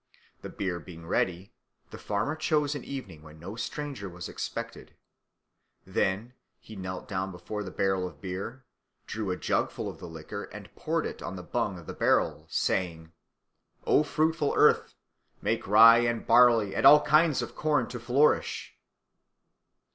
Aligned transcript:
The 0.41 0.49
beer 0.49 0.79
being 0.79 1.05
ready, 1.05 1.53
the 1.91 1.99
farmer 1.99 2.35
chose 2.35 2.73
an 2.73 2.83
evening 2.83 3.21
when 3.21 3.39
no 3.39 3.55
stranger 3.55 4.09
was 4.09 4.27
expected. 4.27 4.95
Then 5.85 6.33
he 6.59 6.75
knelt 6.75 7.07
down 7.07 7.31
before 7.31 7.61
the 7.61 7.69
barrel 7.69 8.07
of 8.07 8.19
beer, 8.19 8.65
drew 9.05 9.29
a 9.29 9.37
jugful 9.37 9.87
of 9.87 9.99
the 9.99 10.07
liquor 10.07 10.45
and 10.45 10.75
poured 10.75 11.05
it 11.05 11.21
on 11.21 11.35
the 11.35 11.43
bung 11.43 11.77
of 11.77 11.85
the 11.85 11.93
barrel, 11.93 12.47
saying, 12.49 13.11
"O 13.85 14.01
fruitful 14.01 14.55
earth, 14.57 14.95
make 15.39 15.67
rye 15.67 15.99
and 15.99 16.25
barley 16.25 16.75
and 16.75 16.83
all 16.87 17.05
kinds 17.05 17.43
of 17.43 17.53
corn 17.55 17.87
to 17.89 17.99
flourish." 17.99 18.75